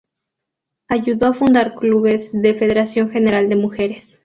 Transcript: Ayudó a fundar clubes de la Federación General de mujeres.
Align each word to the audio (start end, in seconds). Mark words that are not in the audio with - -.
Ayudó 0.87 1.27
a 1.27 1.35
fundar 1.35 1.75
clubes 1.75 2.31
de 2.33 2.53
la 2.53 2.57
Federación 2.59 3.11
General 3.11 3.47
de 3.49 3.55
mujeres. 3.55 4.17